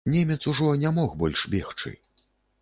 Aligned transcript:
Немец 0.03 0.47
ужо 0.47 0.73
не 0.73 0.89
мог 0.89 1.15
больш 1.15 1.47
бегчы. 1.47 1.99